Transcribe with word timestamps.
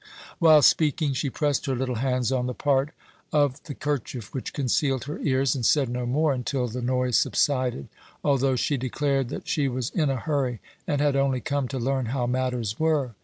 While 0.39 0.63
speaking, 0.63 1.13
she 1.13 1.29
pressed 1.29 1.67
her 1.67 1.75
little 1.75 1.97
hands 2.01 2.31
on 2.31 2.47
the 2.47 2.55
part 2.55 2.89
of 3.31 3.61
the 3.65 3.75
kerchief 3.75 4.33
which 4.33 4.51
concealed 4.51 5.03
her 5.03 5.19
ears, 5.19 5.53
and 5.53 5.63
said 5.63 5.89
no 5.89 6.07
more 6.07 6.33
until 6.33 6.67
the 6.67 6.81
noise 6.81 7.19
subsided, 7.19 7.87
although 8.23 8.55
she 8.55 8.77
declared 8.77 9.29
that 9.29 9.47
she 9.47 9.67
was 9.67 9.91
in 9.91 10.09
a 10.09 10.15
hurry, 10.15 10.59
and 10.87 11.01
had 11.01 11.15
only 11.15 11.39
come 11.39 11.67
to 11.67 11.77
learn 11.77 12.07
how 12.07 12.25
matters 12.25 12.79
were. 12.79 13.13